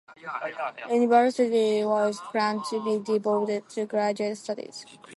The 0.87 0.95
university 0.95 1.85
was 1.85 2.19
planned 2.31 2.63
to 2.71 2.83
be 2.83 2.97
devoted 3.05 3.69
to 3.69 3.85
graduate 3.85 4.35
studies. 4.35 4.83